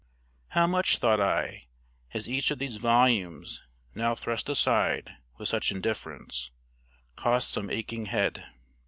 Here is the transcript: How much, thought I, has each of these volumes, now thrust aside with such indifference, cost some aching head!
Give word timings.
How 0.47 0.65
much, 0.65 0.97
thought 0.97 1.21
I, 1.21 1.67
has 2.07 2.27
each 2.27 2.49
of 2.49 2.57
these 2.57 2.77
volumes, 2.77 3.61
now 3.93 4.15
thrust 4.15 4.49
aside 4.49 5.15
with 5.37 5.47
such 5.47 5.71
indifference, 5.71 6.49
cost 7.15 7.51
some 7.51 7.69
aching 7.69 8.07
head! 8.07 8.43